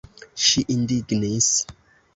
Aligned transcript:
Ŝi 0.45 0.63
indignis. 0.77 1.53